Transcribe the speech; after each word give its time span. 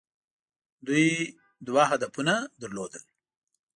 دوی 0.87 1.07
دوه 1.67 1.83
هدفونه 1.91 2.35
لرل. 2.61 2.93